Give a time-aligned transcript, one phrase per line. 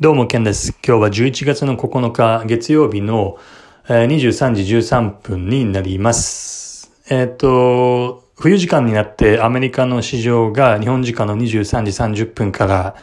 [0.00, 0.74] どうも、ケンです。
[0.84, 3.36] 今日は11月の9日、月曜日の
[3.84, 6.90] 23時13分になります。
[7.10, 12.96] えっ、と、冬時間になってアメリカの市場が日本時間の23時30分から、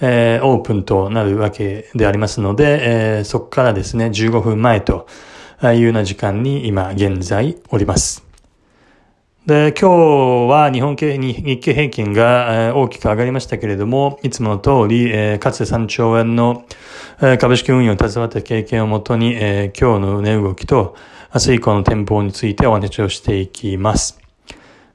[0.00, 5.08] えー、オープンとなるわけでありますので、えー、そこからですね、15分前と
[5.64, 8.27] いうような時間に今現在おります。
[9.48, 16.66] で、今日は日本経、日経平均が大きく上がりましたけれども、いつもの通り、かつて3兆円の
[17.40, 20.96] 株式運用に携わった経験をもとに、今日の値動きと
[21.34, 24.20] 明日以降の展望についてお話をしていきます。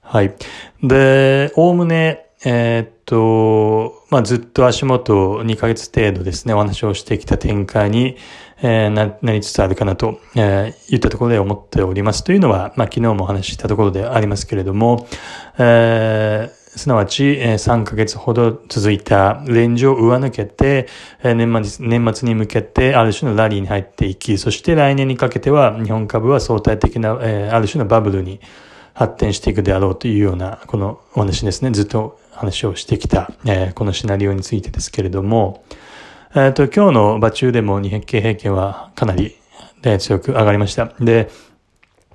[0.03, 0.35] はい。
[0.83, 8.17] で、おおむね、えー、っと、まあ、ずっと足元2ヶ月程度ですね、お話をしてきた展開に、
[8.61, 12.23] えー、な、なりつつあるかなと、えー、言ったところで思っております。
[12.23, 15.07] というのは、まあ、昨日もお話ししたところでありますけれども、
[15.57, 20.87] えー、すなわち、えー、3ヶ月ほど続いたレンジを上抜けて、
[21.23, 28.41] え、年末年末に向けてある種のラリーに入っていき、そして来年にかけては日本株は相対的な、え、ある種のバブルに
[28.93, 31.71] 発展していくであろうというような、このお話ですね。
[31.71, 35.63] ずっと話をしてきた、えー、このシナリオについてですけれども、
[36.35, 39.35] えっ、と、今日の場中でも日経平均はかなり、
[39.99, 40.93] 強く上がりました。
[40.99, 41.29] で、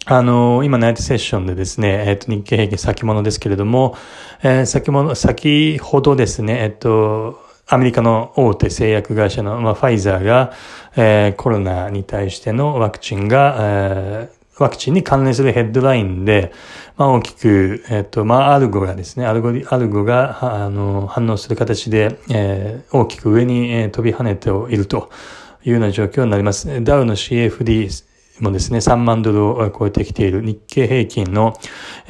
[0.07, 3.97] あの、今、ナイトセッションでですね、えっ、と、日経平均先物ですけれども、
[4.43, 7.39] えー、先物、先ほどですね、えっ、と、
[7.71, 10.53] アメリカの大手製薬会社の、まあ、ファイザーが、
[10.97, 16.53] えー、コロナに対してのワクチンが、えー、ワクチンに関連するヘッドラインで、
[16.97, 25.11] まあ、大きく、えっと、まあ、アルゴがですね、アルゴアルゴが、あの、反応する形で、えー、大きく上に、えー、飛び跳ねていると
[25.65, 26.83] いうような状況になります。
[26.83, 28.08] ダウの CFD
[28.41, 31.55] もですね、3万ドルを超えてきている日経平均の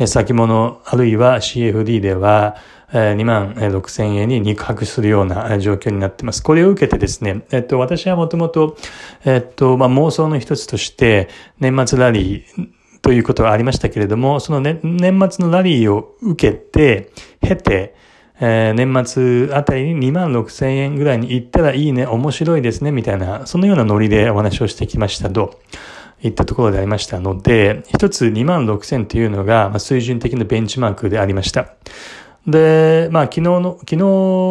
[0.06, 2.56] 先物、あるいは CFD では、
[2.92, 6.42] 2万6千円に肉薄するような状況になっています。
[6.42, 8.76] これを受けてですね、えっと、私はもともと、
[9.24, 12.68] えっと、まあ、妄想の一つとして、年末ラリー、
[13.02, 17.94] ということがありましたけれども、その、ね、年末のラリーを受けて、経て、
[18.40, 19.06] えー、年
[19.48, 25.58] 末あたりに2万6千円ぐらいに行ったらいいね、面白いですね、みたいな、そのようなノリでお話をしてきましたと。
[26.22, 31.74] いったところでありましたので、一つ2万6千というのが、水準的なベンチマークでありました。
[32.46, 33.96] で、まあ昨日の、昨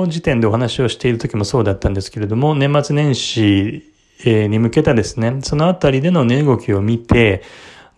[0.06, 3.84] 日時点でお話をしている時もそうだったんですけれども、年末年始
[4.24, 7.44] に向けたですね、そのあたりでの値動きを見て、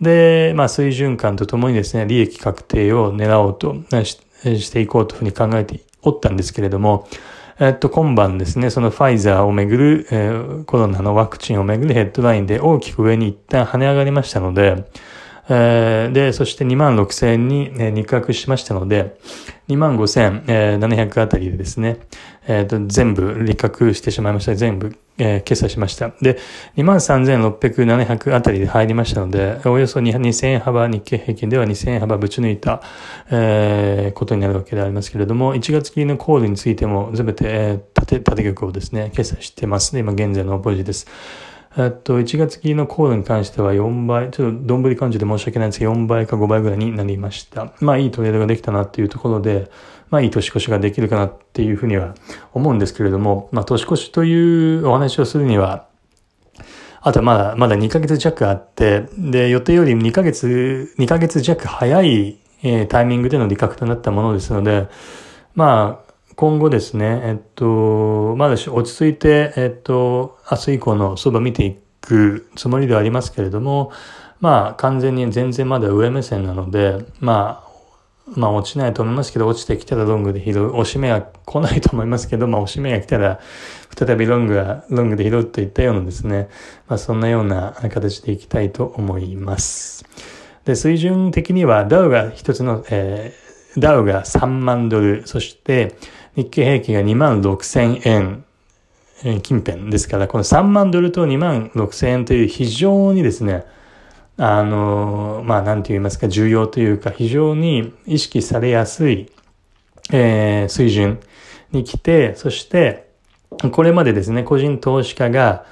[0.02, 7.08] で、まあ水準感とともにですね、利益確定を狙おうとしていこうというふうに考えておったんですけれども、
[7.62, 14.86] えっと、今晩ですね、そのファイザーをめぐる、えー、コロナのワクチンをめぐるヘッドラインで大きく上に一旦跳ね上がりましたので、
[15.50, 19.20] えー、で、そして2万6千円に、ね、肉薄しましたので、
[19.68, 22.00] 2万5千700あたりでですね、
[22.48, 24.56] え、ー、と、全部利確してしまいました。
[24.56, 26.12] 全部、えー、決済しました。
[26.22, 26.38] で、
[26.78, 32.82] 2万3600、700あたりで入りましたので、およそ2000円幅、日経平均では2000円幅ぶち抜いた、
[33.30, 40.02] えー、ことになるわけでありますけれども、1月期のコールについても全て、えー、縦、縦玉をですね、決済してますね。
[40.02, 41.08] 今現在のポジです。
[41.78, 47.74] えっと、1月期のコードに関しては4倍、ちょっとどんぶり感じで申し訳ないんですけど、4倍か5倍ぐらいになりました。
[47.80, 49.70] まあ、いいトレードができたなっていうところで、
[50.10, 52.16] まあ、いい年越しができるかなっていうふうには
[52.54, 55.86] 思うんですけれども、まあ、年越しというお話をするには、
[57.02, 64.88] あとまだ、まだ2ヶ月弱あって、で、予定より2ヶ月、2ヶ月弱早い、えー、タイミングでの利確となったものですので、
[65.56, 66.09] まあ、
[66.40, 73.92] 今後ですね、えっと、まだ落ち着いて、えっと、明日以降の相場見ていくつもりではありますけれども、
[74.40, 77.70] まあ、完全に全然まだ上目線なので、まあ、
[78.40, 80.68] まあ落ちないと思いますけど、落ちてきたらロングで拾う。
[80.78, 83.42] 押し目は来ないと思いますけど、まあ押し目が来たら、
[83.98, 86.48] 再びロングが、ロングで拾うといったようなですね、
[86.88, 90.06] まあそんなような形でいきたいと思います。
[90.64, 95.98] で、水準的にはダウが一つの、えー、ダウが3万ドル、そして、
[96.40, 98.46] 日経平均が2万6千円。
[99.44, 103.66] 近辺ですから、この3万ドルと2万6千円という非常にですね、
[104.38, 109.30] あの、まあ、なんて言いますか、重要というか、非常に意識されやすい、
[110.14, 111.20] えー、水準
[111.74, 113.10] に来て、そして、
[113.74, 115.66] これまでですね、個人投資家が、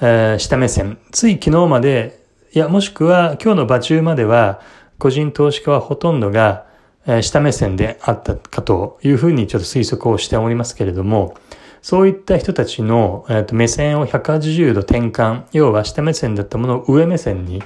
[0.00, 2.22] えー、下目線、つい昨日まで、
[2.52, 4.60] いや、もしくは今日の場中までは、
[5.00, 6.66] 個人投資家はほとんどが、
[7.06, 11.34] え下目線であったかというふうにちょっと推測をしておりますけれども、
[11.82, 17.62] そういった人たちの、えー、と目線を180度転換、要は下目線だったものを上目線に、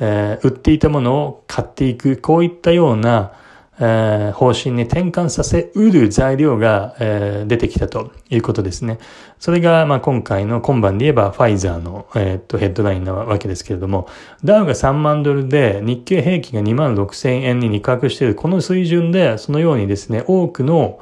[0.00, 3.32] え、売っていたものを買っていく、こういったような、
[3.80, 8.98] えー、方針に転換させうる材料が、えー、出てきたということですね。
[9.40, 14.08] それが、まあ、今回の今晩で言えばファイザーの、えー、っとヘッドラインなわけですけれども、
[14.44, 21.00] ダウが3万ドルで日経平均が2万6千円に肉薄しているこの水準で、そのようにですね、多くの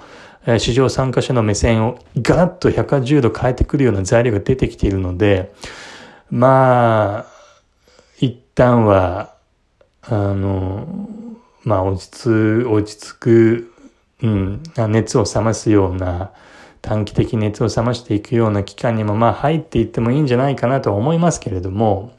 [0.58, 5.52] 市場参加者の目線をガラッと180度変えてくるような材料が出てきているので、
[6.30, 7.26] まあ、
[8.18, 9.34] 一旦は、
[10.02, 11.06] あの、
[11.64, 13.72] まあ、落ち着、落ち着く、
[14.22, 16.32] うん、熱を冷ますような、
[16.82, 22.12] 短期的熱を冷ましていくような期間にも、まあ、入っていってもいいんじゃないかなと思いますけれども、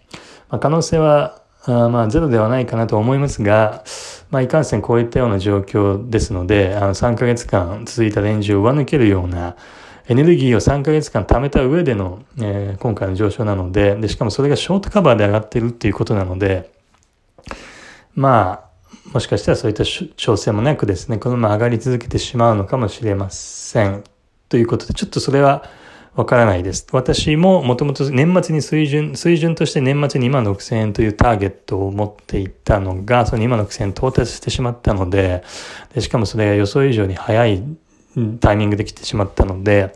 [0.49, 3.83] まあ、可能性は、あまあ、ゼロではないかなと思いますが、
[4.31, 9.55] まあ、いかんせんこういったような状況ですので、あの、3ヶ月間続いたレンジを上抜けるような、
[10.07, 16.71] エネルギーを3ヶ月間貯めた上での、えー、今回の上昇なのでで、しかもそれがショートカバーで上がっているっていうことなので、
[18.13, 18.72] まあ、
[19.11, 19.83] もしかしたらそういった
[20.15, 24.03] 調整もなくですね、このまま上がり続けてしまうのかもしれません。
[24.49, 25.63] ということで、ちょっとそれは
[26.15, 26.87] わからないです。
[26.91, 35.43] 私ももともと年末に水準、水準として年末に2万6000円というターゲットを持っていたのが、その2万6000円到達してしまったので
[35.93, 37.63] で、しかもそれが予想以上に早い
[38.39, 39.95] タイミングで来てしまったので、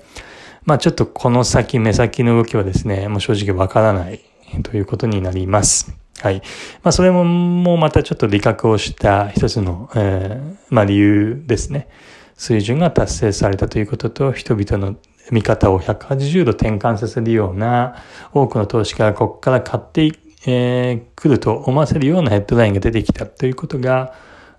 [0.66, 4.22] まあちょっとこの先、目先の動きはですね、もう正直わからない
[4.64, 5.96] ということになります。
[6.22, 6.42] はい。
[6.84, 11.88] まあ、それも、もうまたちょっと理覚をした一つの、えー、まあ、理由ですね。
[12.36, 14.98] 水準が達成されたということと、人々の
[15.32, 17.96] 見方を180度転換させるような、
[18.34, 20.12] 多くの投資家がここから買って
[20.50, 24.14] えー、ると思わせるようなヘッドラインが出てきたということが、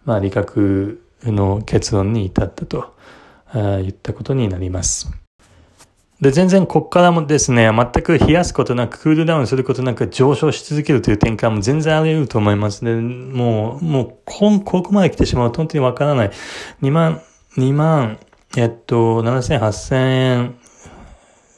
[0.05, 2.95] まあ、理覚の結論に至ったと
[3.53, 5.11] 言ったことになります。
[6.20, 12.94] で、全然こっからもですね、全く冷やすことなく、クールダウンすることなく上昇し続けるという展開も全然あり得ると思いますね。
[12.94, 16.31] もう、もう、こ、ここまで来てしまうと本当にわからない。
[16.82, 17.23] 2万、
[17.56, 18.19] 2万、
[18.56, 20.59] えっと、7000、8000円。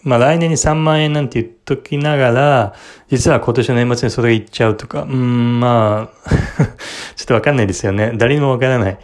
[0.03, 2.75] まあ来年に3万円なんて言っときながら、
[3.09, 6.31] 実は今年の年末にそれがいっちゃうとか、うん、まあ
[7.17, 8.13] ちょっとわかんないですよね。
[8.17, 8.99] 誰にもわからない。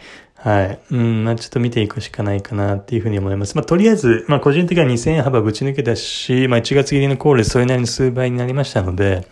[0.47, 0.79] はい。
[0.91, 3.55] うん、まあちょっと見ていくしかないかなっていうふうに思います。
[3.57, 9.27] まあとりあえず、まあ個人的には2000円幅ぶち抜けたし、まあ1月切りのコールそれなりの数倍になりましたので、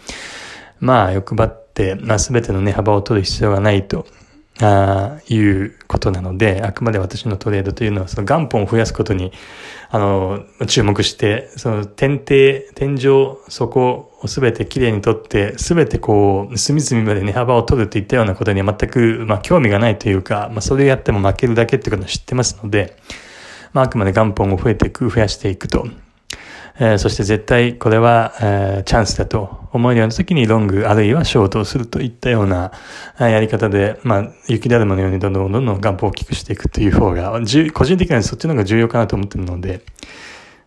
[0.81, 4.05] まあ欲張って、まあ全ての値幅を取る必要がないと。
[4.61, 9.33] あいうことなので、あくまで私のトレードというのは、その元本を増やすことに、
[9.89, 22.95] あの、注目して、その天底、天井、そこをすべてきれいにとって、すべてこう、隅々まで値幅を取るといったようなことには全く、まあ、興味がないというか、まあ、それをやっても負けるだけっていうことを知ってますので、
[23.73, 25.85] まあ、あくまで元本を増えていく、増やしていくと。
[26.77, 32.71] えー、そして絶対これは、えー、チャンスだと思えるような時にロングあるいはショートをするといったような
[33.19, 37.31] やり方で、まあ、雪だるまのようにどんどんどんどん元本を大きくしていくという方が、
[37.73, 39.81] 個人的にはそっちの方が重要かなと思ってるので、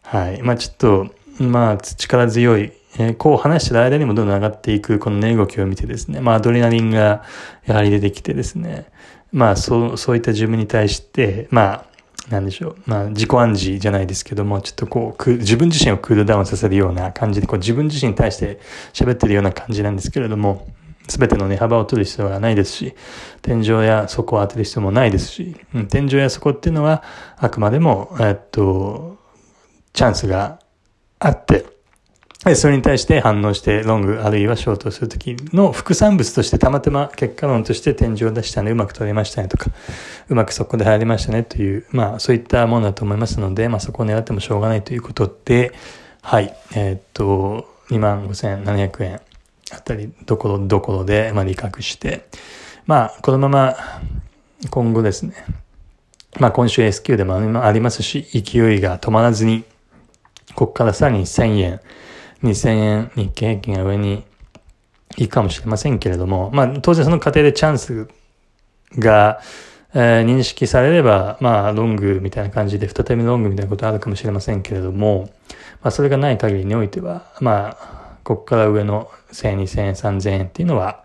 [0.03, 0.43] はい。
[0.43, 1.09] まあちょっと、
[1.39, 7.23] まあ力強い、えー、こう話してる間にもどんどん上がっていくこの値動きを見てですね、まあアドレナリンが
[7.67, 8.87] やはり出てきてですね、
[9.33, 11.85] まあそう、そういった自分に対して、まあ
[12.31, 12.77] なんでしょう。
[12.87, 18.61] まあ、自己暗示じゃないですけども、ちょっとこう、自分自身をクールダウンさせるような感じで、こう自分自身に対して
[18.93, 20.67] 喋ってるような感じなんですけれども、
[21.09, 22.95] すべての値幅を取る必要はないですし、
[23.41, 27.03] 天井や底を当てる必要もないですし、うん、天井や底っていうのは、
[27.39, 29.17] あくまでも、えっと、
[29.95, 30.59] チャンスが
[31.19, 31.65] あって、
[32.55, 39.73] それに対して反応してロングあるいはショートするときの副産物としてたまたま結果論として天井を出したね、うまく取れましたねとか、
[40.29, 45.73] うまくそこで入りましたねという、まあそういったものだと思いますので、まあそこを狙ってもしょうがないということで、
[46.23, 49.21] はい、えー、っと、25,700円
[49.73, 52.29] あたりどころどころで、まあ利確して、
[52.87, 53.77] まあこのまま
[54.71, 55.35] 今後ですね、
[56.39, 59.65] まあ今週 S q でもありますし、勢いが止まらずに、
[60.55, 61.81] ここからさらに1000円、
[62.43, 64.25] 2000円日経平均が上に
[65.17, 68.09] 行くかもしれませんけれども、まあ当然その過程でチャンス
[68.97, 69.41] が、
[69.95, 75.31] えー、認識されれば、まあロングみたいな感じで再びロングみたいなことあるかもしれませんけれども、
[75.83, 81.05] まあそれがない限りにおいては、まあここから上の1000円、2000円、3000円っていうのは、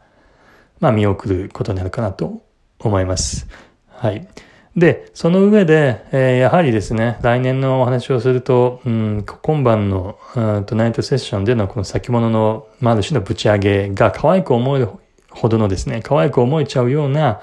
[0.79, 2.43] まあ見送ることになるかなと
[2.79, 3.47] 思います。
[3.87, 4.27] はい。
[4.75, 14.89] で、その上で、えー、やはりですね、来年のお話をすると、うん、今晩の、うんナイトセッションでのこの先物の、まあ、ある種のぶち上げが可愛く思える
[15.29, 17.41] ほどのですね、可愛く思えちゃうような、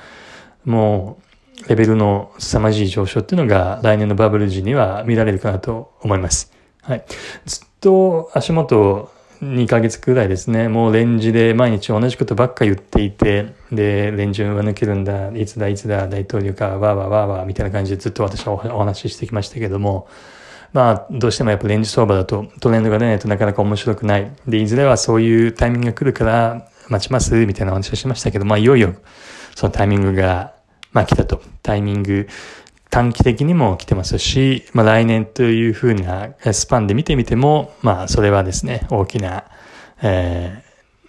[0.64, 1.18] も
[1.64, 6.52] う、レベルの凄まじい上昇っていうのが来年のバブル時には見られるかなと思います。
[6.82, 7.04] はい。
[7.44, 9.10] ずっと足元を
[9.42, 20.08] 2ヶ月くらいですね、もうレンジで毎日同じことばっか言っていて、で、レンジは抜けるんだ、いつだいつだ、大統領か、わーわーわーわーみたいな感じでずっと私はお話ししてきましたけども、
[20.72, 24.30] まあ、どうしてもやっぱレンジ相場だとトレンドが出ないとなかなか面白くない。
[24.46, 28.94] で、いずれはそういうタイミングが来るから待ちますみたいな話をしましたけど、まあ、いよいよ
[29.54, 30.54] そのタイミングが、
[30.92, 31.42] まあ来たと。
[31.62, 32.28] タイミング、
[32.90, 39.44] 短期的にも来てますし、まあ来年というふうなスパンで見てみても、まあそれはですね、大きな、
[40.02, 40.64] え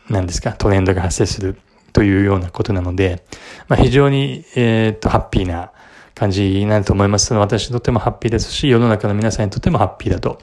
[0.08, 1.58] ー、何ですか、トレンドが発生する
[1.92, 3.26] というようなことなので、
[3.68, 5.72] まあ非常に、えー、っと、ハッピーな
[6.14, 10.40] 感じになると思います私にとってもハッピーですし、世の中の皆さんにとってもハッピーだと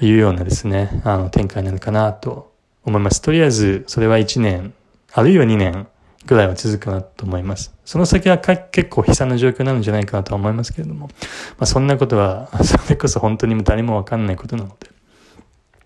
[0.00, 3.20] いうようなですね、あの展開になのかなと思います。
[3.20, 4.72] とりあえず、それは1年、
[5.12, 5.88] あるいは2年、
[6.26, 7.74] ぐらいは続くかなと思います。
[7.84, 11.12] その先は結構悲惨な状況なるんじゃないかなと思いますけれども、ま
[11.60, 14.90] あ、そんなことは、 それこそ本当に誰もわかんないことなので、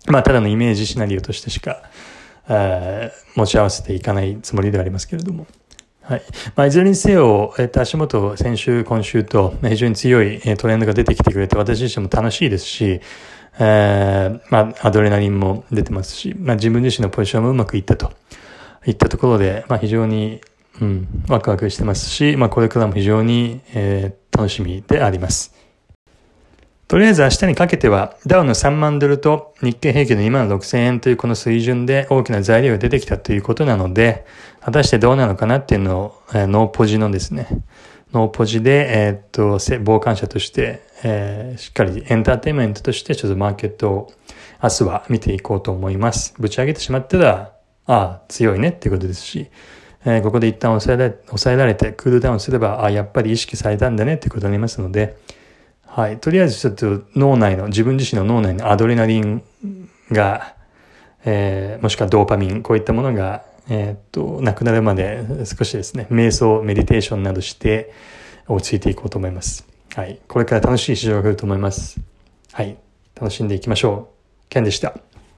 [0.07, 1.81] まあ、ただのイメージシナリオとしてしか
[2.49, 5.47] え、持ち合わせていかないつもりではありますけれども。
[6.01, 6.23] はい。
[6.55, 13.01] まあ、いずれにせよ、えっと、足元、先週、今週と、非常に強いトレンドが出てきてくれて、私自身も楽しいですし、
[13.57, 18.11] えー、まあ、アドレナリンも出てますし、まあ、自分自身のポジションもうまくいったと。
[18.85, 20.41] いったところで、まあ、非常に、
[20.81, 25.55] うん、ワクワクしてますし、まあ、これからも非常に、えー、楽しみであります。
[26.87, 34.25] とりあえず明日にかけては、ダウの3万ドルと日経平均の2万6千円というこの水準で大きな材料が出てきたということなので、
[34.61, 37.47] 果たしてどうなのかなっていうのを、えー、ノーポジのですね、
[38.13, 44.13] ノーポジで、えー、っと、傍観者として、えー、しっかりエンターテインメントとしてちょっとマーケットを
[44.61, 46.35] 明日は見ていこうと思います。
[46.37, 47.54] ぶち上げてしまったら、
[47.87, 49.49] ああ、強いねっていうことですし、
[50.05, 55.17] えー、ここで一旦抑えられ抑えられてクールダウンすれば、ああ、やっぱり意識されたんだねってことになりますので、
[55.83, 56.19] はい。
[56.19, 59.41] とりあえずちょっと脳内の、自分自身の脳内のアドレナリン
[60.11, 60.55] が、
[61.23, 67.91] えー、もしくはドーパミン、こういったものが、えー、っと、なくなるまで少しですね、瞑想、メディテーションなどして
[68.47, 69.67] 落ち着いていこうと思います。
[69.95, 70.19] はい。
[70.27, 71.99] これから楽しい市場が来ると思います。
[72.51, 72.77] はい。
[73.15, 74.49] 楽しんでいきましょう。
[74.49, 75.14] ケンでした。